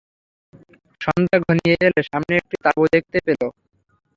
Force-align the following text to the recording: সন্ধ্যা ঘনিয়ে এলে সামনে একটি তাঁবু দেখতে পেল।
সন্ধ্যা 1.01 1.37
ঘনিয়ে 1.45 1.75
এলে 1.79 2.01
সামনে 2.09 2.33
একটি 2.37 2.55
তাঁবু 2.63 2.83
দেখতে 2.93 3.17
পেল। 3.25 3.41